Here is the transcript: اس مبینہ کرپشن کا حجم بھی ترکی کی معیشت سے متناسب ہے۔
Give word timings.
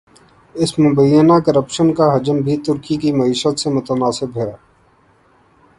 اس 0.55 0.71
مبینہ 0.79 1.33
کرپشن 1.45 1.93
کا 1.93 2.05
حجم 2.15 2.37
بھی 2.45 2.55
ترکی 2.57 2.95
کی 2.97 3.11
معیشت 3.11 3.59
سے 3.59 3.69
متناسب 3.69 4.37
ہے۔ 4.37 4.51